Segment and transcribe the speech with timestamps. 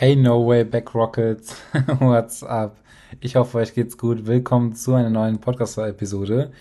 [0.00, 1.54] Hey No Way Back Rockets,
[1.98, 2.78] what's up?
[3.20, 4.26] Ich hoffe, euch geht's gut.
[4.26, 6.52] Willkommen zu einer neuen Podcast-Episode.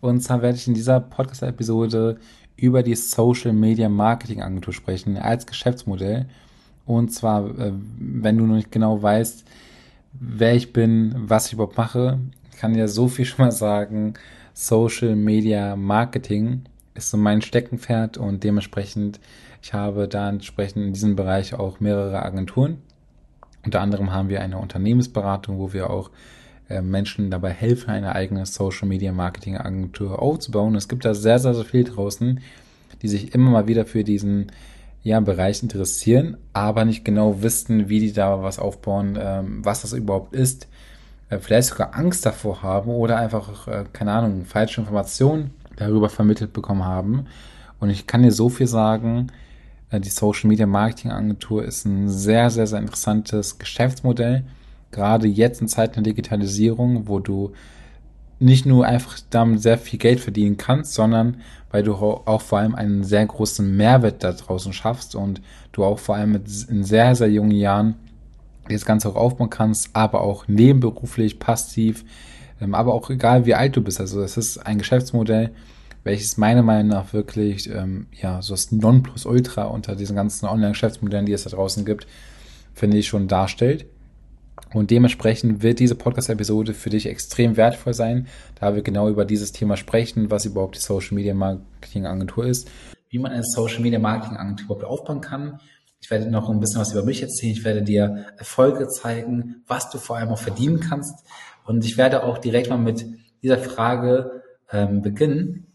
[0.00, 2.20] Und zwar werde ich in dieser Podcast-Episode
[2.56, 6.26] über die Social Media Marketing Agentur sprechen als Geschäftsmodell.
[6.84, 9.44] Und zwar, äh, wenn du noch nicht genau weißt,
[10.12, 12.20] wer ich bin, was ich überhaupt mache,
[12.56, 14.14] kann dir so viel schon mal sagen.
[14.54, 16.62] Social Media Marketing
[16.96, 19.20] ist so mein Steckenpferd und dementsprechend
[19.62, 22.78] ich habe da entsprechend in diesem Bereich auch mehrere Agenturen.
[23.64, 26.10] Unter anderem haben wir eine Unternehmensberatung, wo wir auch
[26.68, 30.76] äh, Menschen dabei helfen, eine eigene Social Media Marketing Agentur aufzubauen.
[30.76, 32.40] Es gibt da sehr, sehr, sehr viel draußen,
[33.02, 34.52] die sich immer mal wieder für diesen
[35.02, 39.92] ja, Bereich interessieren, aber nicht genau wissen, wie die da was aufbauen, ähm, was das
[39.94, 40.68] überhaupt ist,
[41.28, 46.52] äh, vielleicht sogar Angst davor haben oder einfach, äh, keine Ahnung, falsche Informationen darüber vermittelt
[46.52, 47.26] bekommen haben.
[47.78, 49.28] Und ich kann dir so viel sagen,
[49.90, 54.44] äh, die Social Media Marketing Agentur ist ein sehr, sehr, sehr interessantes Geschäftsmodell.
[54.90, 57.52] Gerade jetzt in Zeiten der Digitalisierung, wo du
[58.38, 61.38] nicht nur einfach damit sehr viel Geld verdienen kannst, sondern
[61.70, 65.40] weil du auch vor allem einen sehr großen Mehrwert da draußen schaffst und
[65.72, 67.94] du auch vor allem in sehr, sehr jungen Jahren
[68.68, 72.04] das Ganze auch aufbauen kannst, aber auch nebenberuflich, passiv,
[72.60, 74.00] aber auch egal wie alt du bist.
[74.00, 75.52] Also es ist ein Geschäftsmodell,
[76.04, 81.32] welches meiner Meinung nach wirklich ähm, ja so das Nonplusultra unter diesen ganzen Online-Geschäftsmodellen, die
[81.32, 82.06] es da draußen gibt,
[82.74, 83.86] finde ich schon darstellt.
[84.72, 88.26] Und dementsprechend wird diese Podcast-Episode für dich extrem wertvoll sein,
[88.56, 92.68] da wir genau über dieses Thema sprechen, was überhaupt die Social Media Marketing Agentur ist,
[93.08, 95.60] wie man eine Social Media Marketing Agentur überhaupt aufbauen kann.
[96.00, 97.52] Ich werde noch ein bisschen was über mich erzählen.
[97.52, 101.26] Ich werde dir Erfolge zeigen, was du vor allem auch verdienen kannst.
[101.66, 103.04] Und ich werde auch direkt mal mit
[103.42, 105.66] dieser Frage ähm, beginnen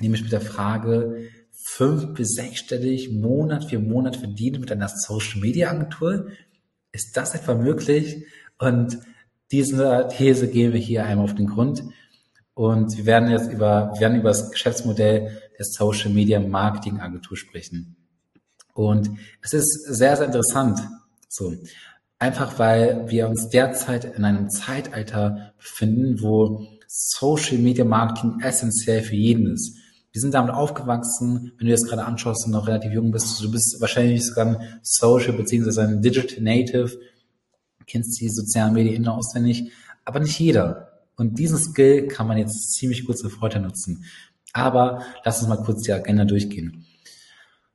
[0.00, 5.70] nämlich mit der Frage, fünf bis sechsstellig Monat für Monat verdienen mit einer Social Media
[5.70, 6.28] Agentur.
[6.92, 8.24] Ist das etwa möglich?
[8.58, 8.98] Und
[9.52, 11.82] diese These gehen wir hier einmal auf den Grund.
[12.54, 17.36] Und wir werden jetzt über, wir werden über das Geschäftsmodell der Social Media Marketing Agentur
[17.36, 17.96] sprechen.
[18.74, 19.10] Und
[19.42, 20.80] es ist sehr, sehr interessant.
[21.28, 21.54] So.
[22.20, 29.16] Einfach weil wir uns derzeit in einem Zeitalter befinden, wo Social Media Marketing essentiell für
[29.16, 29.74] jeden ist.
[30.12, 33.50] Wir sind damit aufgewachsen, wenn du jetzt gerade anschaust und noch relativ jung bist, du
[33.50, 36.98] bist wahrscheinlich sogar ein Social beziehungsweise ein Digital Native,
[37.86, 39.72] kennst die sozialen Medien auswendig,
[40.04, 41.00] aber nicht jeder.
[41.16, 44.04] Und diesen Skill kann man jetzt ziemlich gut zur Vorteil nutzen.
[44.52, 46.84] Aber lass uns mal kurz die Agenda durchgehen.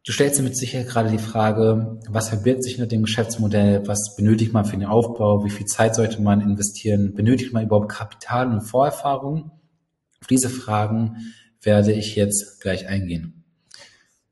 [0.06, 4.16] Du stellst dir mit Sicherheit gerade die Frage, was verbirgt sich hinter dem Geschäftsmodell, was
[4.16, 8.52] benötigt man für den Aufbau, wie viel Zeit sollte man investieren, benötigt man überhaupt Kapital
[8.52, 9.50] und Vorerfahrung?
[10.22, 13.46] Auf diese Fragen werde ich jetzt gleich eingehen.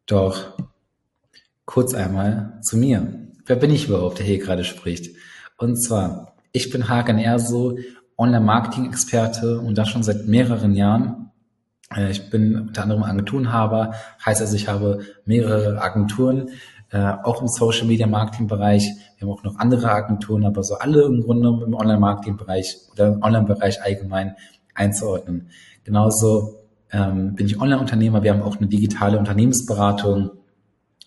[0.05, 0.55] Doch
[1.65, 3.27] kurz einmal zu mir.
[3.47, 5.15] Wer bin ich überhaupt, der hier gerade spricht?
[5.57, 7.79] Und zwar, ich bin Hakan Erso,
[8.15, 11.22] Online-Marketing-Experte und das schon seit mehreren Jahren.
[11.95, 13.93] Äh, ich bin unter anderem Agenturenhaber,
[14.25, 16.49] heißt also, ich habe mehrere Agenturen,
[16.91, 18.87] äh, auch im Social Media Marketing Bereich.
[19.17, 22.77] Wir haben auch noch andere Agenturen, aber so alle im Grunde im Online Marketing Bereich
[22.91, 24.35] oder im Online Bereich allgemein
[24.75, 25.49] einzuordnen.
[25.83, 26.59] Genauso
[26.91, 28.23] ähm, bin ich Online-Unternehmer.
[28.23, 30.31] Wir haben auch eine digitale Unternehmensberatung.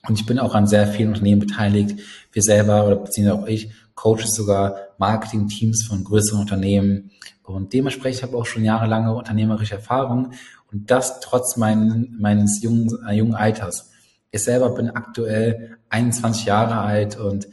[0.09, 2.01] Und ich bin auch an sehr vielen Unternehmen beteiligt.
[2.33, 7.11] Wir selber oder beziehungsweise auch ich coache sogar Marketing-Teams von größeren Unternehmen.
[7.43, 10.33] Und dementsprechend habe ich auch schon jahrelange unternehmerische Erfahrung.
[10.73, 13.91] Und das trotz mein, meines jungen, äh, jungen Alters.
[14.31, 17.47] Ich selber bin aktuell 21 Jahre alt und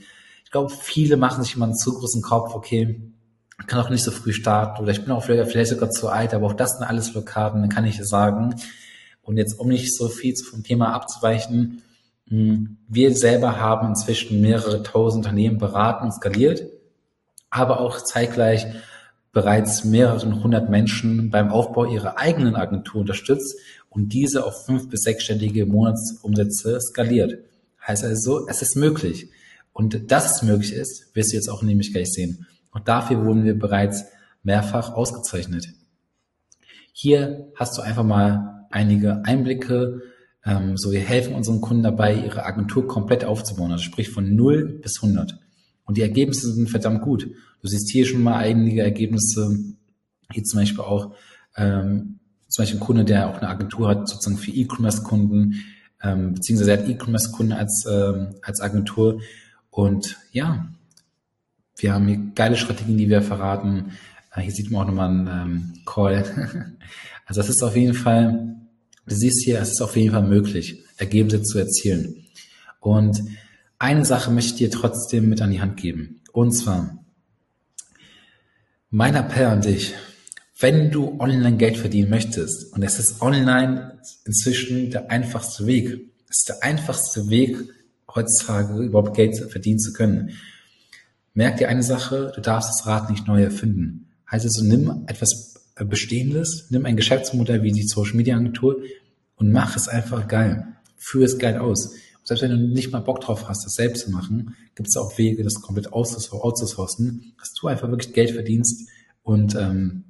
[0.44, 3.02] ich glaube, viele machen sich immer einen zu großen Kopf, okay,
[3.68, 6.34] kann auch nicht so früh starten oder ich bin auch vielleicht, vielleicht sogar zu alt,
[6.34, 8.56] aber auch das sind alles Blockaden, dann kann ich sagen.
[9.22, 11.82] Und jetzt, um nicht so viel vom Thema abzuweichen,
[12.28, 16.68] hm, wir selber haben inzwischen mehrere tausend Unternehmen beraten und skaliert,
[17.50, 18.66] aber auch zeitgleich
[19.34, 23.58] bereits mehreren hundert Menschen beim Aufbau ihrer eigenen Agentur unterstützt
[23.90, 27.40] und diese auf fünf bis sechsstellige Monatsumsätze skaliert.
[27.86, 29.30] Heißt also, es ist möglich.
[29.74, 32.46] Und dass es möglich ist, wirst du jetzt auch nämlich gleich sehen.
[32.72, 34.06] Und dafür wurden wir bereits
[34.44, 35.68] mehrfach ausgezeichnet.
[36.94, 40.02] Hier hast du einfach mal einige Einblicke.
[40.46, 44.80] Ähm, so, wir helfen unseren Kunden dabei, ihre Agentur komplett aufzubauen, also sprich von 0
[44.82, 45.40] bis 100.
[45.86, 47.30] Und die Ergebnisse sind verdammt gut.
[47.62, 49.58] Du siehst hier schon mal einige Ergebnisse,
[50.32, 51.16] hier zum Beispiel auch
[51.56, 55.64] ähm, zum Beispiel ein Kunde, der auch eine Agentur hat, sozusagen für E-Commerce-Kunden,
[56.04, 59.22] ähm, beziehungsweise er hat E-Commerce-Kunden als, ähm, als Agentur.
[59.72, 60.68] Und ja,
[61.78, 63.94] wir haben hier geile Strategien, die wir verraten.
[64.36, 66.76] Äh, hier sieht man auch nochmal einen ähm, Call.
[67.26, 68.58] Also es ist auf jeden Fall,
[69.06, 72.26] du siehst hier, es ist auf jeden Fall möglich, Ergebnisse zu erzielen.
[72.82, 73.18] Und
[73.84, 76.22] eine Sache möchte ich dir trotzdem mit an die Hand geben.
[76.32, 77.04] Und zwar,
[78.90, 79.94] mein Appell an dich,
[80.58, 86.40] wenn du online Geld verdienen möchtest, und es ist online inzwischen der einfachste Weg, es
[86.40, 87.58] ist der einfachste Weg,
[88.16, 90.32] heutzutage überhaupt Geld verdienen zu können.
[91.34, 94.08] Merk dir eine Sache, du darfst das Rad nicht neu erfinden.
[94.32, 98.78] Heißt also, nimm etwas Bestehendes, nimm ein Geschäftsmodell wie die Social Media Agentur
[99.36, 100.68] und mach es einfach geil.
[100.96, 101.96] Führ es geil aus.
[102.24, 105.18] Selbst wenn du nicht mal Bock drauf hast, das selbst zu machen, gibt es auch
[105.18, 108.90] Wege, das komplett auszusourcen, dass du einfach wirklich Geld verdienst
[109.24, 110.06] und ähm,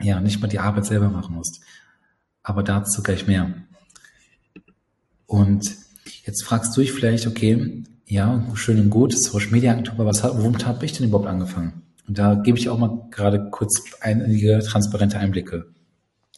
[0.00, 1.60] ja, nicht mal die Arbeit selber machen musst.
[2.42, 3.54] Aber dazu gleich mehr.
[5.26, 5.76] Und
[6.24, 10.22] jetzt fragst du dich vielleicht, okay, ja, schön und gut, Social Media Agentur, aber was,
[10.22, 11.82] womit habe ich denn überhaupt angefangen?
[12.06, 15.66] Und da gebe ich auch mal gerade kurz einige transparente Einblicke.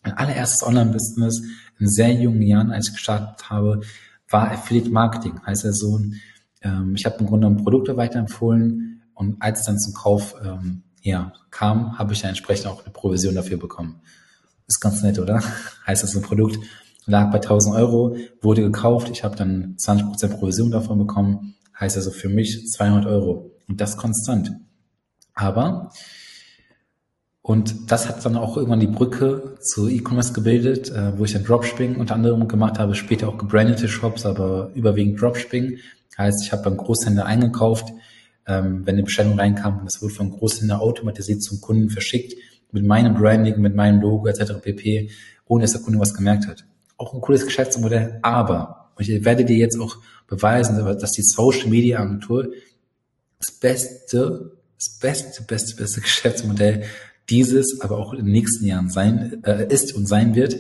[0.03, 1.43] Mein allererstes Online-Business
[1.79, 3.81] in sehr jungen Jahren, als ich gestartet habe,
[4.29, 5.41] war Affiliate Marketing.
[5.45, 6.01] Heißt also,
[6.63, 10.83] ähm, ich habe im Grunde genommen Produkte weiterempfohlen und als es dann zum Kauf ähm,
[11.03, 14.01] ja, kam, habe ich dann entsprechend auch eine Provision dafür bekommen.
[14.67, 15.43] Ist ganz nett, oder?
[15.87, 16.59] heißt das, ein Produkt
[17.07, 22.11] lag bei 1000 Euro, wurde gekauft, ich habe dann 20% Provision davon bekommen, heißt also
[22.11, 24.53] für mich 200 Euro und das konstant.
[25.35, 25.91] Aber
[27.49, 31.45] und das hat dann auch irgendwann die Brücke zu E-Commerce gebildet, äh, wo ich dann
[31.45, 35.79] Dropshipping unter anderem gemacht habe, später auch gebrandete Shops, aber überwiegend Dropshipping.
[36.19, 37.89] Heißt, ich habe beim Großhändler eingekauft,
[38.47, 42.35] ähm, wenn eine Bestellung reinkam, das wurde vom Großhändler automatisiert zum Kunden verschickt,
[42.71, 44.61] mit meinem Branding, mit meinem Logo etc.
[44.61, 45.09] pp.,
[45.47, 46.67] ohne dass der Kunde was gemerkt hat.
[46.99, 49.97] Auch ein cooles Geschäftsmodell, aber, und ich werde dir jetzt auch
[50.27, 52.49] beweisen, dass die Social Media Agentur
[53.39, 56.85] das beste, das beste, beste, beste Geschäftsmodell
[57.31, 60.57] dieses aber auch in den nächsten Jahren sein äh, ist und sein wird,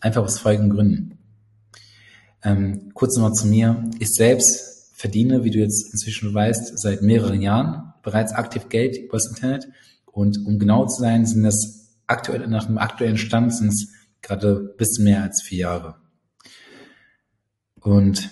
[0.00, 1.18] einfach aus folgenden Gründen.
[2.42, 3.90] Ähm, kurz nochmal zu mir.
[3.98, 9.18] Ich selbst verdiene, wie du jetzt inzwischen weißt, seit mehreren Jahren bereits aktiv Geld über
[9.18, 9.68] das Internet.
[10.06, 13.88] Und um genau zu sein, sind das aktuell, nach dem aktuellen Stand sind es
[14.22, 15.96] gerade bis mehr als vier Jahre.
[17.80, 18.30] Und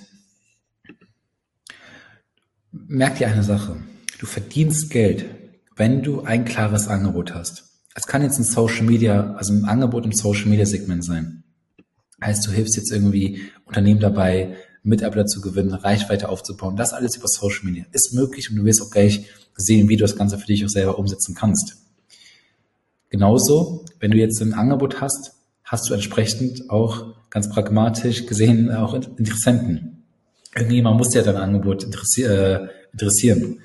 [2.73, 3.77] merk dir eine Sache.
[4.19, 5.27] Du verdienst Geld,
[5.77, 7.74] wenn du ein klares Angebot hast.
[7.95, 11.45] Es kann jetzt ein Social Media, also ein Angebot im Social Media Segment sein.
[12.23, 16.77] Heißt, du hilfst jetzt irgendwie Unternehmen dabei, Mitarbeiter zu gewinnen, Reichweite aufzubauen.
[16.77, 19.27] Das alles über Social Media ist möglich und du wirst auch gleich
[19.57, 21.77] sehen, wie du das Ganze für dich auch selber umsetzen kannst.
[23.11, 28.95] Genauso, wenn du jetzt ein Angebot hast, hast du entsprechend auch ganz pragmatisch gesehen auch
[28.95, 30.03] Interessenten.
[30.55, 33.61] Irgendjemand muss ja dein Angebot äh, interessieren.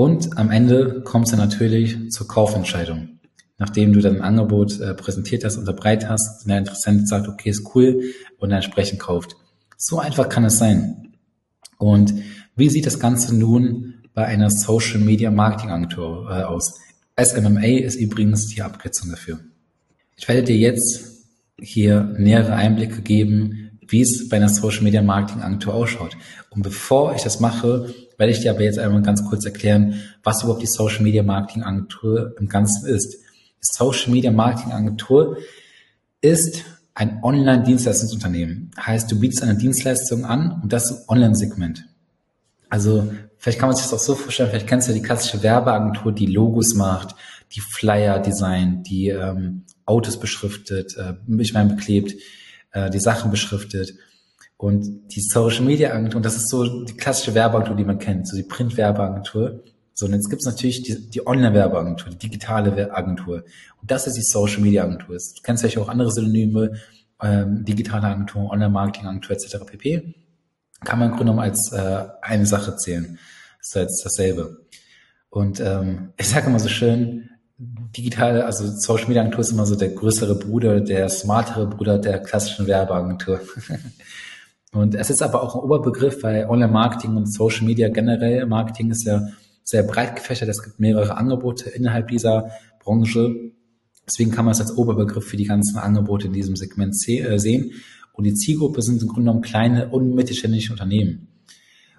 [0.00, 3.18] Und am Ende kommt es dann natürlich zur Kaufentscheidung.
[3.58, 8.00] Nachdem du dein Angebot äh, präsentiert hast, unterbreit hast, der Interessent sagt, okay, ist cool
[8.38, 9.36] und entsprechend kauft.
[9.76, 11.12] So einfach kann es sein.
[11.76, 12.14] Und
[12.56, 16.80] wie sieht das Ganze nun bei einer Social Media Marketing Agentur äh, aus?
[17.22, 19.40] SMMA ist übrigens die Abkürzung dafür.
[20.16, 21.26] Ich werde dir jetzt
[21.60, 26.16] hier nähere Einblicke geben, wie es bei einer Social Media Marketing Agentur ausschaut.
[26.50, 30.42] Und bevor ich das mache, werde ich dir aber jetzt einmal ganz kurz erklären, was
[30.42, 33.14] überhaupt die Social Media Marketing Agentur im Ganzen ist.
[33.14, 33.18] Die
[33.60, 35.36] Social Media Marketing Agentur
[36.20, 36.64] ist
[36.94, 38.70] ein Online-Dienstleistungsunternehmen.
[38.78, 41.86] Heißt, du bietest eine Dienstleistung an und das Online-Segment.
[42.68, 45.42] Also vielleicht kann man sich das auch so vorstellen, vielleicht kennst du ja die klassische
[45.42, 47.16] Werbeagentur, die Logos macht,
[47.52, 52.14] die Flyer designt, die ähm, Autos beschriftet, äh, ich meine beklebt,
[52.72, 53.94] äh, die Sachen beschriftet.
[54.56, 58.28] Und die Social Media Agentur, und das ist so die klassische Werbeagentur, die man kennt,
[58.28, 59.62] so die Print-Werbeagentur.
[59.94, 63.44] So, und jetzt gibt es natürlich die, die Online-Werbeagentur, die digitale Agentur.
[63.80, 65.16] Und das ist die Social Media Agentur.
[65.16, 66.74] Du kennst vielleicht auch andere Synonyme,
[67.22, 69.64] ähm, digitale Agentur, Online-Marketing-Agentur etc.
[69.64, 70.14] pp.
[70.84, 73.18] Kann man im Grunde genommen als äh, eine Sache zählen.
[73.58, 74.66] Das ist jetzt dasselbe.
[75.30, 77.29] Und ähm, ich sage immer so schön,
[77.60, 82.18] digitale, also Social Media Agentur ist immer so der größere Bruder, der smartere Bruder der
[82.20, 83.40] klassischen Werbeagentur.
[84.72, 89.04] Und es ist aber auch ein Oberbegriff, weil Online-Marketing und Social Media generell, Marketing ist
[89.04, 89.26] ja
[89.64, 90.48] sehr breit gefächert.
[90.48, 93.50] Es gibt mehrere Angebote innerhalb dieser Branche.
[94.06, 97.72] Deswegen kann man es als Oberbegriff für die ganzen Angebote in diesem Segment äh, sehen.
[98.12, 101.26] Und die Zielgruppe sind im Grunde genommen kleine und mittelständische Unternehmen.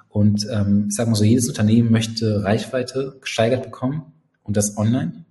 [0.07, 4.13] Und ähm, ich sage mal so, jedes Unternehmen möchte Reichweite gesteigert bekommen
[4.43, 5.25] und das online,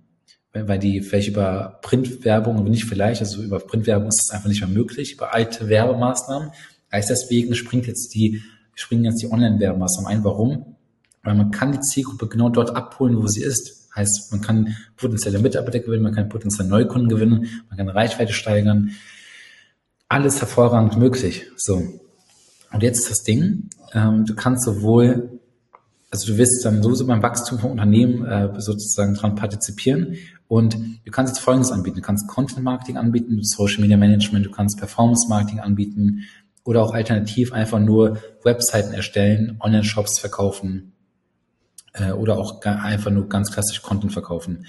[0.53, 4.61] weil die vielleicht über Printwerbung, aber nicht vielleicht, also über Printwerbung ist es einfach nicht
[4.61, 6.51] mehr möglich, über alte Werbemaßnahmen
[6.91, 8.43] Heißt deswegen springt jetzt die,
[8.75, 10.23] springen jetzt die Online-Werbemaßnahmen ein.
[10.23, 10.75] Warum?
[11.23, 13.89] Weil man kann die Zielgruppe genau dort abholen, wo sie ist.
[13.95, 18.91] Heißt, man kann potenzielle Mitarbeiter gewinnen, man kann potenzielle Neukunden gewinnen, man kann Reichweite steigern.
[20.07, 21.45] Alles hervorragend möglich.
[21.57, 22.01] So.
[22.71, 25.40] Und jetzt ist das Ding, ähm, du kannst sowohl,
[26.11, 30.17] also du wirst dann sowieso beim Wachstum vom Unternehmen äh, sozusagen dran partizipieren
[30.49, 31.95] und du kannst jetzt Folgendes anbieten.
[31.95, 36.23] Du kannst Content Marketing anbieten, Social Media Management, du kannst Performance Marketing anbieten
[36.65, 40.91] oder auch alternativ einfach nur Webseiten erstellen, Online-Shops verkaufen
[41.93, 44.65] äh, oder auch einfach nur ganz klassisch Content verkaufen.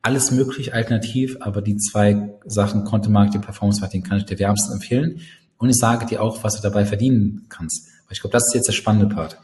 [0.00, 4.72] Alles möglich alternativ, aber die zwei Sachen Content Marketing, Performance Marketing kann ich dir wärmstens
[4.72, 5.20] empfehlen.
[5.58, 7.88] Und ich sage dir auch, was du dabei verdienen kannst.
[8.06, 9.38] Weil ich glaube, das ist jetzt der spannende Part.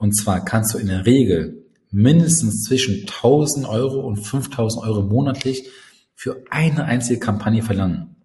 [0.00, 5.68] Und zwar kannst du in der Regel mindestens zwischen 1000 Euro und 5000 Euro monatlich
[6.14, 8.16] für eine einzige Kampagne verlangen.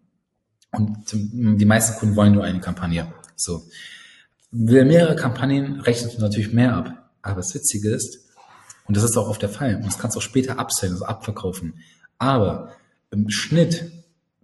[0.71, 3.13] Und die meisten Kunden wollen nur eine Kampagne.
[3.35, 3.63] So.
[4.51, 7.11] Wer mehrere Kampagnen rechnet natürlich mehr ab.
[7.21, 8.19] Aber das Witzige ist,
[8.85, 11.03] und das ist auch oft der Fall, und das kannst du auch später absellen, also
[11.03, 11.73] abverkaufen.
[12.17, 12.71] Aber
[13.11, 13.91] im Schnitt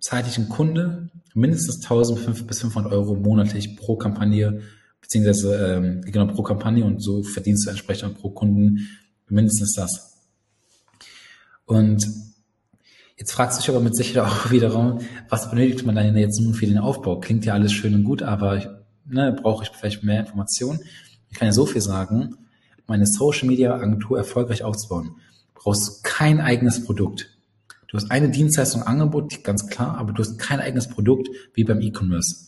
[0.01, 4.63] zahle ich ein Kunde mindestens 1000 bis 500 Euro monatlich pro Kampagne,
[5.01, 8.87] beziehungsweise ähm, genau pro Kampagne und so verdienst du entsprechend pro Kunden
[9.27, 10.17] mindestens das.
[11.65, 12.05] Und
[13.17, 16.53] jetzt fragst du dich aber mit Sicherheit auch wiederum, was benötigt man dann jetzt nun
[16.53, 17.19] für den Aufbau?
[17.19, 20.79] Klingt ja alles schön und gut, aber ne, brauche ich vielleicht mehr Informationen?
[21.29, 22.35] Ich kann ja so viel sagen,
[22.87, 25.15] meine Social Media Agentur erfolgreich aufzubauen,
[25.53, 27.29] brauchst du kein eigenes Produkt.
[27.87, 31.81] Du hast eine Dienstleistung Angebot, ganz klar, aber du hast kein eigenes Produkt wie beim
[31.81, 32.47] E-Commerce.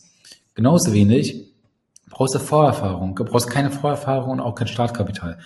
[0.54, 1.53] Genauso wenig
[2.14, 5.38] brauchst du Vorerfahrung, du brauchst keine Vorerfahrung und auch kein Startkapital.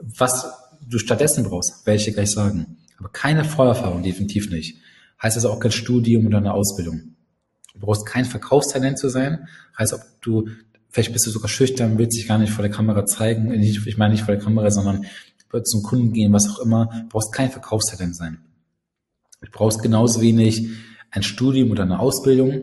[0.00, 0.46] Was
[0.86, 2.76] du stattdessen brauchst, werde ich dir gleich sagen.
[2.98, 4.78] Aber keine Vorerfahrung, definitiv nicht.
[5.22, 7.14] Heißt also auch kein Studium oder eine Ausbildung.
[7.72, 9.48] Du brauchst kein Verkaufstalent zu sein.
[9.76, 10.48] Heißt, ob du,
[10.90, 13.52] vielleicht bist du sogar schüchtern, willst dich gar nicht vor der Kamera zeigen.
[13.52, 15.06] Ich meine nicht vor der Kamera, sondern
[15.64, 16.86] zum Kunden gehen, was auch immer.
[16.86, 18.38] Du brauchst kein Verkaufstalent sein.
[19.40, 20.68] Du brauchst genauso wenig
[21.10, 22.62] ein Studium oder eine Ausbildung,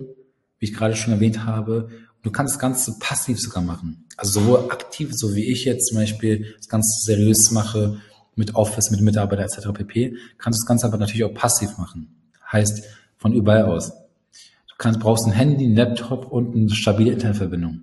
[0.60, 1.90] wie ich gerade schon erwähnt habe.
[2.24, 4.06] Du kannst das Ganze passiv sogar machen.
[4.18, 8.02] Also sowohl aktiv, so wie ich jetzt zum Beispiel das Ganze seriös mache,
[8.36, 9.74] mit Office, mit Mitarbeiter etc.
[9.74, 10.16] pp.
[10.38, 12.16] Kannst du das Ganze aber natürlich auch passiv machen.
[12.52, 12.84] Heißt,
[13.18, 13.92] von überall aus.
[13.92, 17.82] Du kannst, brauchst ein Handy, ein Laptop und eine stabile Internetverbindung.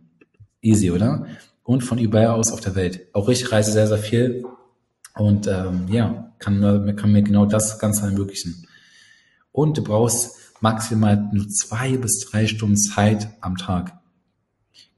[0.62, 1.26] Easy, oder?
[1.64, 3.06] Und von überall aus auf der Welt.
[3.12, 4.44] Auch ich reise sehr, sehr viel
[5.14, 8.66] und ähm, ja, kann, kann mir genau das Ganze ermöglichen
[9.58, 13.98] und du brauchst maximal nur zwei bis drei Stunden Zeit am Tag.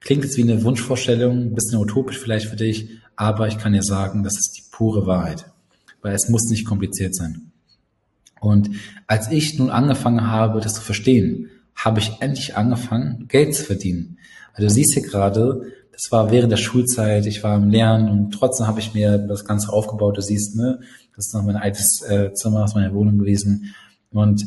[0.00, 3.82] Klingt jetzt wie eine Wunschvorstellung, ein bisschen utopisch vielleicht für dich, aber ich kann dir
[3.82, 5.44] sagen, das ist die pure Wahrheit,
[6.00, 7.52] weil es muss nicht kompliziert sein.
[8.40, 8.70] Und
[9.06, 14.18] als ich nun angefangen habe, das zu verstehen, habe ich endlich angefangen, Geld zu verdienen.
[14.54, 18.30] Also du siehst hier gerade, das war während der Schulzeit, ich war im Lernen und
[18.30, 20.16] trotzdem habe ich mir das Ganze aufgebaut.
[20.16, 20.80] Du siehst, ne,
[21.14, 23.74] das ist noch mein altes äh, Zimmer aus meiner Wohnung gewesen.
[24.10, 24.44] Und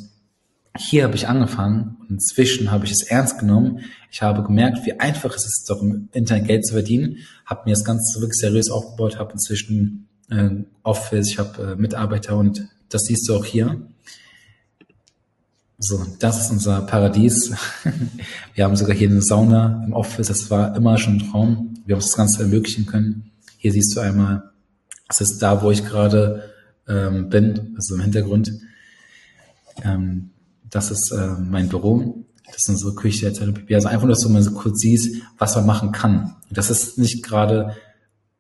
[0.77, 3.81] hier habe ich angefangen und inzwischen habe ich es ernst genommen.
[4.11, 7.17] Ich habe gemerkt, wie einfach es ist, doch im Internet Geld zu verdienen.
[7.45, 10.49] Habe mir das Ganze wirklich seriös aufgebaut, habe inzwischen äh,
[10.81, 13.87] Office, ich habe äh, Mitarbeiter und das siehst du auch hier.
[15.77, 17.53] So, das ist unser Paradies.
[18.55, 20.27] Wir haben sogar hier eine Sauna im Office.
[20.27, 21.73] Das war immer schon ein Traum.
[21.85, 23.31] Wir haben das Ganze ermöglichen können.
[23.57, 24.51] Hier siehst du einmal,
[25.07, 26.51] das ist da, wo ich gerade
[26.87, 28.53] ähm, bin, also im Hintergrund.
[29.83, 30.29] Ähm,
[30.73, 33.41] das ist äh, mein Büro, das ist unsere Küche etc.
[33.71, 36.35] Also einfach nur, dass du mal so kurz siehst, was man machen kann.
[36.49, 37.75] Das ist nicht gerade,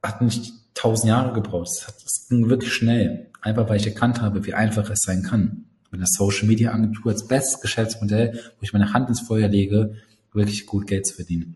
[0.01, 1.69] hat nicht tausend Jahre gebraucht.
[2.03, 3.29] Das ging wirklich schnell.
[3.41, 5.65] Einfach weil ich erkannt habe, wie einfach es sein kann.
[5.91, 9.95] Mit einer Social Media Agentur als bestes Geschäftsmodell, wo ich meine Hand ins Feuer lege,
[10.33, 11.55] wirklich gut Geld zu verdienen.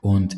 [0.00, 0.36] Und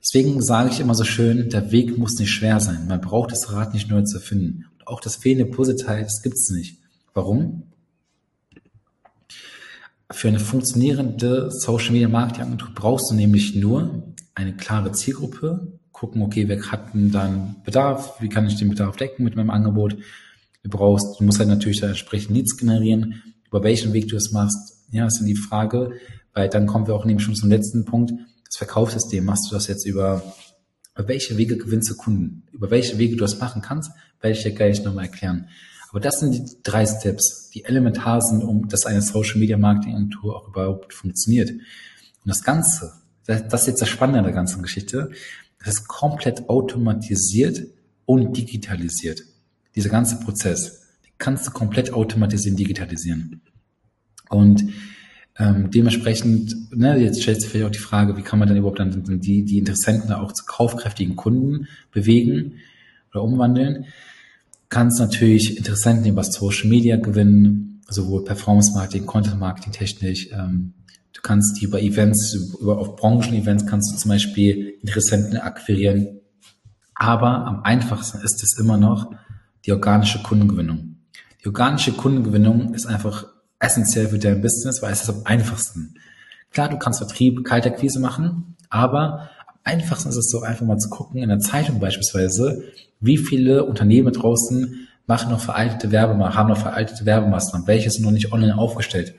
[0.00, 2.86] deswegen sage ich immer so schön, der Weg muss nicht schwer sein.
[2.86, 4.66] Man braucht das Rad nicht neu zu finden.
[4.78, 6.78] Und auch das fehlende Puzzleteil, das gibt's nicht.
[7.12, 7.64] Warum?
[10.14, 16.22] Für eine funktionierende Social Media Marketing Agentur brauchst du nämlich nur eine klare Zielgruppe, gucken,
[16.22, 19.96] okay, wer hat denn dann Bedarf, wie kann ich den Bedarf decken mit meinem Angebot.
[20.62, 24.30] Du brauchst, du musst halt natürlich da entsprechend Leads generieren, über welchen Weg du es
[24.30, 24.86] machst.
[24.92, 25.90] Ja, ist die Frage,
[26.32, 28.12] weil dann kommen wir auch nämlich schon zum letzten Punkt.
[28.46, 30.22] Das Verkaufssystem, machst du das jetzt über,
[30.94, 32.44] über welche Wege gewinnst du Kunden?
[32.52, 33.90] Über welche Wege du das machen kannst,
[34.20, 35.48] werde ich dir gleich nochmal erklären.
[35.94, 39.94] Aber das sind die drei Steps, die elementar sind, um dass eine Social Media Marketing
[39.94, 41.50] Agentur auch überhaupt funktioniert.
[41.50, 41.62] Und
[42.24, 42.94] das Ganze,
[43.26, 45.12] das ist jetzt das Spannende an der ganzen Geschichte,
[45.60, 47.68] das ist komplett automatisiert
[48.06, 49.22] und digitalisiert.
[49.76, 50.82] Dieser ganze Prozess,
[51.18, 53.40] kannst du komplett automatisieren, digitalisieren.
[54.30, 54.64] Und
[55.38, 58.80] ähm, dementsprechend, ne, jetzt stellt sich vielleicht auch die Frage, wie kann man dann überhaupt
[58.80, 62.54] dann die, die Interessenten auch zu kaufkräftigen Kunden bewegen
[63.12, 63.86] oder umwandeln?
[64.68, 70.74] Kannst natürlich Interessenten über Social Media gewinnen, sowohl Performance Marketing, Content Marketing technisch, ähm,
[71.14, 76.20] Du kannst die über Events, über auf Branchen-Events kannst du zum Beispiel Interessenten akquirieren.
[76.94, 79.12] Aber am einfachsten ist es immer noch
[79.64, 80.96] die organische Kundengewinnung.
[81.42, 83.26] Die organische Kundengewinnung ist einfach
[83.60, 85.94] essentiell für dein Business, weil es ist am einfachsten.
[86.50, 89.30] Klar, du kannst Vertrieb, Kaltakquise machen, aber
[89.64, 92.64] einfachsten ist es so einfach mal zu gucken, in der Zeitung beispielsweise,
[93.00, 98.10] wie viele Unternehmen draußen machen noch veraltete Werbemaßnahmen, haben noch veraltete Werbemaßnahmen, welche sind noch
[98.10, 99.14] nicht online aufgestellt.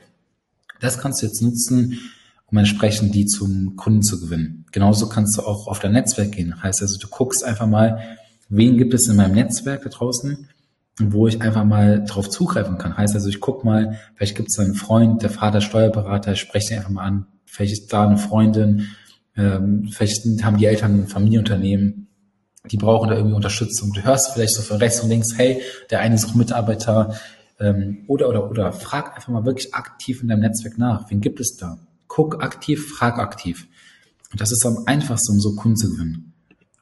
[0.80, 1.98] Das kannst du jetzt nutzen,
[2.46, 4.66] um entsprechend die zum Kunden zu gewinnen.
[4.72, 6.62] Genauso kannst du auch auf dein Netzwerk gehen.
[6.62, 8.00] Heißt also, du guckst einfach mal,
[8.48, 10.48] wen gibt es in meinem Netzwerk da draußen,
[11.00, 12.96] wo ich einfach mal drauf zugreifen kann.
[12.96, 16.68] Heißt also, ich guck mal, vielleicht gibt es einen Freund, der Vater Steuerberater, ich spreche
[16.68, 17.26] den einfach mal an.
[17.44, 18.88] Vielleicht ist da eine Freundin,
[19.36, 22.08] ähm, vielleicht haben die Eltern ein Familienunternehmen,
[22.70, 23.92] die brauchen da irgendwie Unterstützung.
[23.92, 27.14] Du hörst vielleicht so von rechts und links, hey, der eine sucht Mitarbeiter,
[27.58, 28.72] ähm, oder, oder, oder.
[28.72, 31.10] Frag einfach mal wirklich aktiv in deinem Netzwerk nach.
[31.10, 31.78] Wen gibt es da?
[32.06, 33.66] Guck aktiv, frag aktiv.
[34.32, 36.34] Und das ist am einfachsten, um so Kunden zu gewinnen.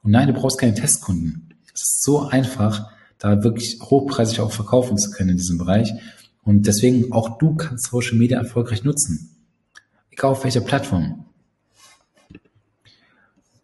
[0.02, 1.54] Und nein, du brauchst keine Testkunden.
[1.72, 5.92] Es ist so einfach, da wirklich hochpreisig auch verkaufen zu können in diesem Bereich.
[6.42, 9.30] Und deswegen auch du kannst Social Media erfolgreich nutzen.
[10.10, 11.23] Egal auf welcher Plattform.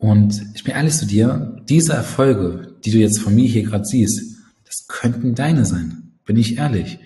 [0.00, 3.84] Und ich bin ehrlich zu dir, diese Erfolge, die du jetzt von mir hier gerade
[3.84, 6.14] siehst, das könnten deine sein.
[6.24, 6.98] Bin ich ehrlich.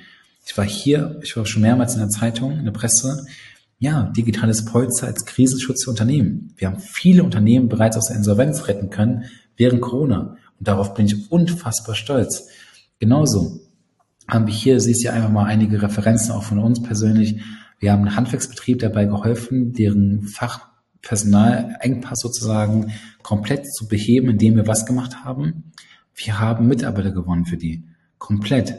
[0.46, 3.26] Ich war hier, ich war schon mehrmals in der Zeitung, in der Presse.
[3.80, 6.54] Ja, digitales Polster als Krisenschutz für Unternehmen.
[6.56, 9.24] Wir haben viele Unternehmen bereits aus der Insolvenz retten können
[9.56, 10.36] während Corona.
[10.60, 12.46] Und darauf bin ich unfassbar stolz.
[13.00, 13.60] Genauso
[14.28, 17.40] haben wir hier, siehst du einfach mal einige Referenzen auch von uns persönlich.
[17.80, 20.22] Wir haben einen Handwerksbetrieb dabei geholfen, deren
[21.04, 22.92] Fachpersonalengpass sozusagen
[23.22, 25.72] komplett zu beheben, indem wir was gemacht haben.
[26.14, 27.84] Wir haben Mitarbeiter gewonnen für die.
[28.18, 28.74] Komplett.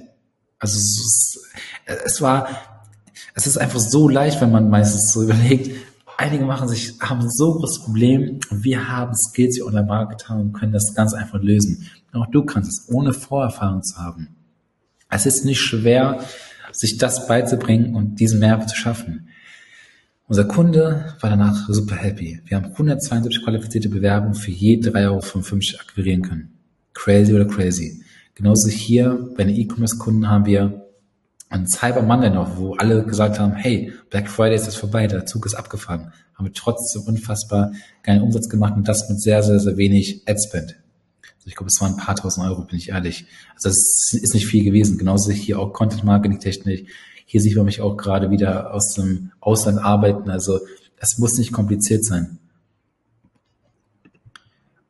[0.60, 1.40] Also es,
[2.06, 2.48] es war,
[3.36, 5.76] es ist einfach so leicht, wenn man meistens so überlegt,
[6.18, 8.40] einige machen sich, haben so großes Problem.
[8.50, 11.90] Wir haben Skills hier online Marketing und können das ganz einfach lösen.
[12.14, 14.36] auch du kannst es, ohne Vorerfahrung zu haben.
[15.10, 16.20] Es ist nicht schwer,
[16.72, 19.30] sich das beizubringen und diesen Mehrwert zu schaffen.
[20.28, 22.42] Unser Kunde war danach super happy.
[22.46, 26.58] Wir haben 172 qualifizierte Bewerbungen für je 3,55 Euro akquirieren können.
[26.96, 28.02] Crazy oder crazy.
[28.34, 30.84] Genauso hier bei den E-Commerce-Kunden haben wir
[31.50, 35.28] an Cyber Monday noch, wo alle gesagt haben, hey, Black Friday ist jetzt vorbei, der
[35.28, 39.60] Zug ist abgefahren, haben wir trotzdem unfassbar geilen Umsatz gemacht und das mit sehr, sehr,
[39.60, 40.76] sehr wenig Adspend.
[41.38, 43.28] Also ich glaube, es waren ein paar tausend Euro, bin ich ehrlich.
[43.54, 44.98] Also das ist nicht viel gewesen.
[44.98, 46.90] Genauso hier auch Content Marketing Technik.
[47.26, 50.30] Hier sieht man mich auch gerade wieder aus dem Ausland arbeiten.
[50.30, 50.60] Also
[51.00, 52.38] das muss nicht kompliziert sein.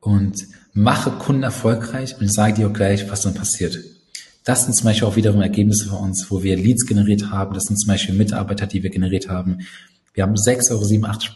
[0.00, 3.78] Und mache Kunden erfolgreich und ich sage dir auch gleich, was dann passiert.
[4.44, 7.54] Das sind zum Beispiel auch wiederum Ergebnisse für uns, wo wir Leads generiert haben.
[7.54, 9.58] Das sind zum Beispiel Mitarbeiter, die wir generiert haben.
[10.14, 10.82] Wir haben 6,87 Euro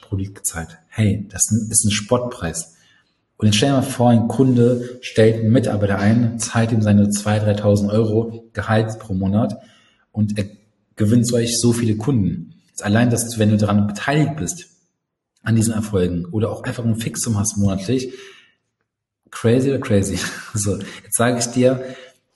[0.01, 0.79] pro Lead gezahlt.
[0.89, 2.77] Hey, das ist ein Spottpreis.
[3.37, 7.07] Und jetzt stell dir mal vor, ein Kunde stellt einen Mitarbeiter ein, zahlt ihm seine
[7.07, 9.57] 2.000, 3.000 Euro Gehalt pro Monat
[10.13, 10.45] und er
[11.01, 12.53] gewinnt solch so viele Kunden.
[12.69, 14.67] Jetzt allein, dass du, wenn du daran beteiligt bist,
[15.43, 18.13] an diesen Erfolgen oder auch einfach ein Fixum hast monatlich,
[19.31, 20.19] crazy oder crazy.
[20.55, 21.83] So, jetzt sage ich dir,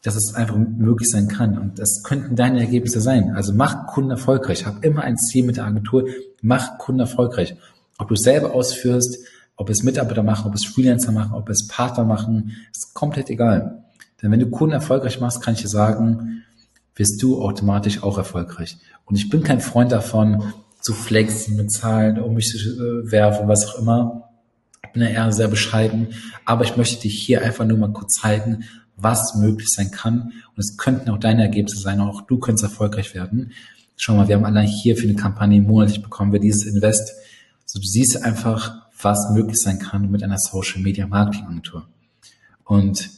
[0.02, 1.58] dass es einfach möglich sein kann.
[1.58, 3.32] Und das könnten deine Ergebnisse sein.
[3.36, 4.64] Also mach Kunden erfolgreich.
[4.64, 6.08] Hab immer ein Ziel mit der Agentur.
[6.40, 7.56] Mach Kunden erfolgreich.
[7.98, 9.18] Ob du es selber ausführst,
[9.56, 13.84] ob es Mitarbeiter machen, ob es Freelancer machen, ob es Partner machen, ist komplett egal.
[14.22, 16.44] Denn wenn du Kunden erfolgreich machst, kann ich dir sagen,
[16.96, 18.76] wirst du automatisch auch erfolgreich.
[19.04, 23.48] Und ich bin kein Freund davon, zu flexen mit Zahlen, um mich zu äh, werfen,
[23.48, 24.28] was auch immer.
[24.84, 26.08] Ich bin ja eher sehr bescheiden.
[26.44, 28.64] Aber ich möchte dich hier einfach nur mal kurz zeigen,
[28.96, 30.32] was möglich sein kann.
[30.54, 33.52] Und es könnten auch deine Ergebnisse sein, auch du könntest erfolgreich werden.
[33.96, 37.12] Schau mal, wir haben allein hier für eine Kampagne monatlich bekommen wir dieses Invest.
[37.62, 41.88] Also du siehst einfach, was möglich sein kann mit einer Social Media Marketing Agentur.
[42.64, 43.10] Und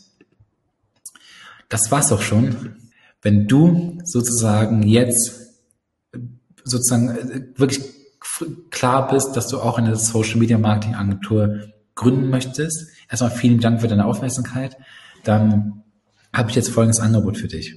[1.68, 2.76] das war's auch schon.
[3.26, 5.32] Wenn du sozusagen jetzt
[6.62, 7.08] sozusagen
[7.56, 7.80] wirklich
[8.70, 11.62] klar bist, dass du auch eine Social Media Marketing Agentur
[11.96, 14.76] gründen möchtest, erstmal vielen Dank für deine Aufmerksamkeit
[15.24, 15.82] dann
[16.32, 17.74] habe ich jetzt folgendes Angebot für dich.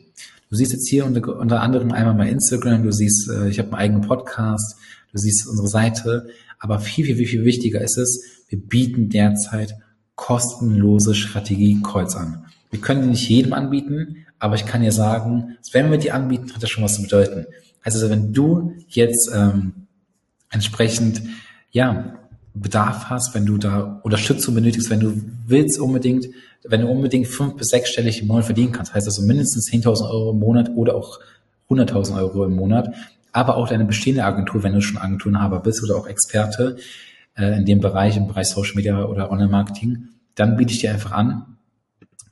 [0.52, 3.70] Du siehst jetzt hier unter, unter anderem einmal mein Instagram, du siehst, äh, ich habe
[3.70, 4.78] einen eigenen Podcast,
[5.12, 6.28] du siehst unsere Seite,
[6.60, 9.74] aber viel, viel, viel, wichtiger ist es, wir bieten derzeit
[10.14, 12.46] kostenlose Strategie-Calls an.
[12.70, 16.54] Wir können die nicht jedem anbieten, aber ich kann dir sagen, wenn wir die anbieten,
[16.54, 17.46] hat das schon was zu bedeuten.
[17.84, 19.88] Also wenn du jetzt ähm,
[20.50, 21.22] entsprechend
[21.72, 22.16] ja
[22.54, 26.28] Bedarf hast, wenn du da Unterstützung benötigst, wenn du willst unbedingt,
[26.68, 30.32] wenn du unbedingt fünf bis sechsstellig im Monat verdienen kannst, heißt also mindestens 10.000 Euro
[30.32, 31.20] im Monat oder auch
[31.70, 32.94] 100.000 Euro im Monat,
[33.32, 36.78] aber auch deine bestehende Agentur, wenn du schon Agenturenhaber bist oder auch Experte
[37.38, 41.12] äh, in dem Bereich, im Bereich Social Media oder Online-Marketing, dann biete ich dir einfach
[41.12, 41.58] an,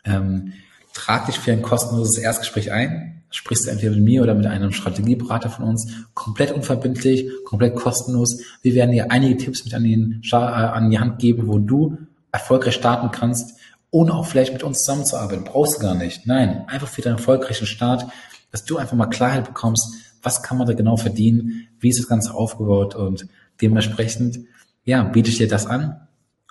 [0.04, 0.54] ähm,
[0.98, 4.72] trag dich für ein kostenloses Erstgespräch ein, sprichst du entweder mit mir oder mit einem
[4.72, 8.42] Strategieberater von uns, komplett unverbindlich, komplett kostenlos.
[8.64, 11.98] Wir werden dir einige Tipps mit an, den, äh, an die Hand geben, wo du
[12.32, 13.60] erfolgreich starten kannst,
[13.92, 15.44] ohne auch vielleicht mit uns zusammenzuarbeiten.
[15.44, 16.26] Brauchst du gar nicht.
[16.26, 18.08] Nein, einfach für deinen erfolgreichen Start,
[18.52, 22.08] dass du einfach mal Klarheit bekommst, was kann man da genau verdienen, wie ist das
[22.08, 23.28] Ganze aufgebaut und
[23.62, 24.40] dementsprechend,
[24.84, 26.02] ja, biete ich dir das an.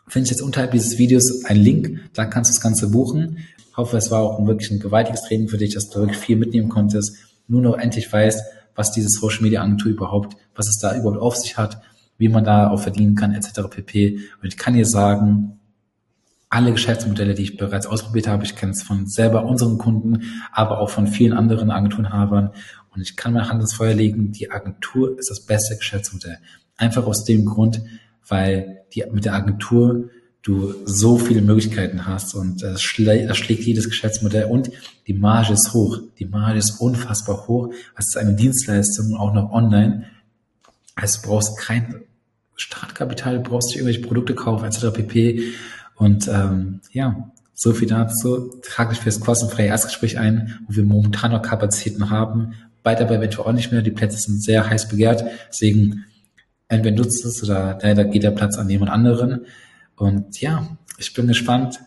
[0.08, 3.38] Findest jetzt unterhalb dieses Videos einen Link, da kannst du das Ganze buchen.
[3.76, 6.36] Ich hoffe, es war auch wirklich ein gewaltiges Training für dich, dass du wirklich viel
[6.36, 7.14] mitnehmen konntest,
[7.46, 8.42] nur noch endlich weißt,
[8.74, 11.82] was diese Social Media Agentur überhaupt, was es da überhaupt auf sich hat,
[12.16, 13.68] wie man da auch verdienen kann, etc.
[13.68, 14.20] pp.
[14.40, 15.60] Und ich kann dir sagen,
[16.48, 20.80] alle Geschäftsmodelle, die ich bereits ausprobiert habe, ich kenne es von selber unseren Kunden, aber
[20.80, 22.52] auch von vielen anderen Agenturenhabern.
[22.94, 26.38] Und ich kann meine Hand ins Feuer legen, die Agentur ist das beste Geschäftsmodell.
[26.78, 27.82] Einfach aus dem Grund,
[28.26, 30.08] weil die, mit der Agentur
[30.46, 34.70] du so viele Möglichkeiten hast und das, schlä das schlägt jedes Geschäftsmodell und
[35.08, 35.98] die Marge ist hoch.
[36.20, 37.72] Die Marge ist unfassbar hoch.
[37.98, 40.04] Es ist eine Dienstleistung, auch noch online.
[40.94, 42.02] Also du brauchst kein
[42.54, 44.92] Startkapital, du brauchst nicht irgendwelche Produkte kaufen, etc.
[44.92, 45.52] pp.
[45.96, 48.52] Und ähm, ja, so viel dazu.
[48.62, 52.54] Trag dich für das kostenfreie Erstgespräch ein, wo wir momentan noch Kapazitäten haben.
[52.84, 53.82] Bald aber eventuell auch nicht mehr.
[53.82, 55.24] Die Plätze sind sehr heiß begehrt.
[55.48, 56.04] Deswegen
[56.68, 59.46] entweder nutzt es oder leider geht der Platz an jemand anderen.
[59.96, 60.66] Und ja,
[60.98, 61.80] ich bin gespannt.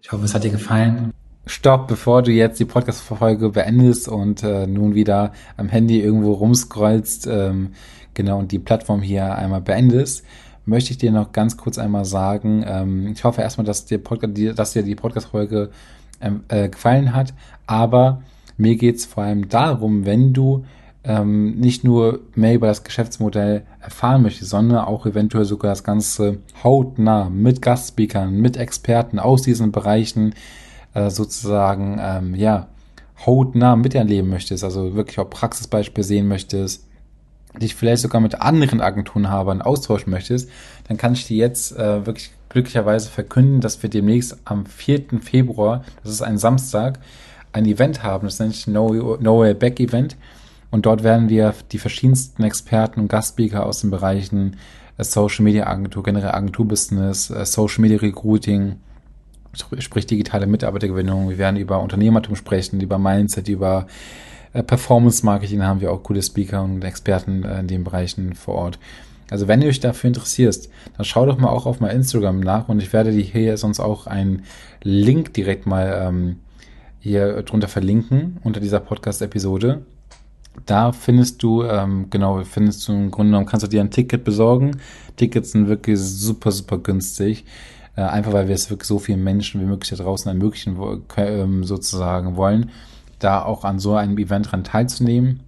[0.00, 1.12] Ich hoffe, es hat dir gefallen.
[1.46, 7.26] Stopp, bevor du jetzt die Podcast-Verfolge beendest und äh, nun wieder am Handy irgendwo rumscrollst,
[7.26, 7.72] ähm,
[8.14, 10.24] genau, und die Plattform hier einmal beendest
[10.64, 14.34] möchte ich dir noch ganz kurz einmal sagen, ähm, ich hoffe erstmal, dass dir, Podcast,
[14.56, 15.70] dass dir die Podcast-Folge
[16.20, 17.34] ähm, äh, gefallen hat,
[17.66, 18.22] aber
[18.56, 20.64] mir geht es vor allem darum, wenn du
[21.04, 26.38] ähm, nicht nur mehr über das Geschäftsmodell erfahren möchtest, sondern auch eventuell sogar das Ganze
[26.62, 30.34] hautnah mit Gastspeakern, mit Experten aus diesen Bereichen
[30.94, 32.68] äh, sozusagen, ähm, ja,
[33.26, 36.86] hautnah miterleben möchtest, also wirklich auch Praxisbeispiele sehen möchtest,
[37.60, 40.48] dich vielleicht sogar mit anderen Agenturenhabern austauschen möchtest,
[40.88, 45.20] dann kann ich dir jetzt äh, wirklich glücklicherweise verkünden, dass wir demnächst am 4.
[45.20, 46.98] Februar, das ist ein Samstag,
[47.52, 50.16] ein Event haben, das nennt sich No, no Way Back Event.
[50.72, 54.56] Und dort werden wir die verschiedensten Experten und Gastspeaker aus den Bereichen
[54.96, 58.76] äh, Social Media Agentur, generell Agenturbusiness, äh, Social Media Recruiting,
[59.78, 61.28] sprich digitale Mitarbeitergewinnung.
[61.28, 63.86] Wir werden über Unternehmertum sprechen, über Mindset, über
[64.54, 68.78] äh, Performance Marketing haben wir auch coole Speaker und Experten in den Bereichen vor Ort.
[69.30, 72.68] Also wenn du dich dafür interessierst, dann schau doch mal auch auf mein Instagram nach
[72.70, 74.44] und ich werde dir hier sonst auch einen
[74.82, 76.36] Link direkt mal ähm,
[76.98, 79.82] hier drunter verlinken unter dieser Podcast-Episode.
[80.66, 84.24] Da findest du, ähm, genau, findest du im Grunde genommen, kannst du dir ein Ticket
[84.24, 84.78] besorgen.
[85.16, 87.44] Tickets sind wirklich super, super günstig.
[87.96, 90.78] Äh, einfach weil wir es wirklich so vielen Menschen wie möglich da draußen ermöglichen,
[91.16, 92.70] ähm, sozusagen wollen
[93.22, 95.40] da auch an so einem Event dran teilzunehmen.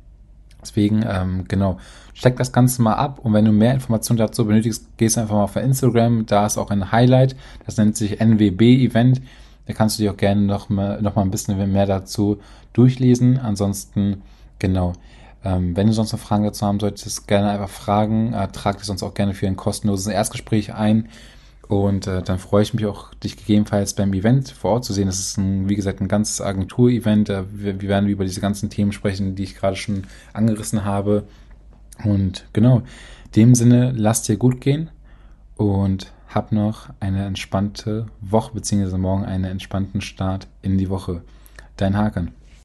[0.62, 1.78] Deswegen, ähm, genau,
[2.14, 5.44] steck das Ganze mal ab und wenn du mehr Informationen dazu benötigst, gehst einfach mal
[5.44, 7.36] auf Instagram, da ist auch ein Highlight,
[7.66, 9.20] das nennt sich NWB Event.
[9.66, 12.38] Da kannst du dir auch gerne noch mal, noch mal ein bisschen mehr dazu
[12.74, 13.38] durchlesen.
[13.38, 14.22] Ansonsten,
[14.58, 14.94] genau,
[15.44, 18.32] ähm, wenn du sonst noch Fragen dazu haben solltest, gerne einfach fragen.
[18.32, 21.08] Äh, trag dich sonst auch gerne für ein kostenloses Erstgespräch ein.
[21.68, 25.06] Und äh, dann freue ich mich auch, dich gegebenenfalls beim Event vor Ort zu sehen.
[25.06, 27.30] Das ist, ein, wie gesagt, ein ganzes Agentur-Event.
[27.30, 31.24] Äh, wir, wir werden über diese ganzen Themen sprechen, die ich gerade schon angerissen habe.
[32.04, 34.90] Und genau, in dem Sinne, lass dir gut gehen
[35.56, 41.22] und hab noch eine entspannte Woche, beziehungsweise morgen einen entspannten Start in die Woche.
[41.76, 42.32] Dein Haken.